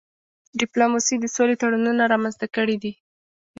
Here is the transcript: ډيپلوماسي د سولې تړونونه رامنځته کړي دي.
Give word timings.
ډيپلوماسي 0.59 1.15
د 1.19 1.25
سولې 1.35 1.55
تړونونه 1.61 2.03
رامنځته 2.13 2.47
کړي 2.55 2.75
دي. 2.83 2.91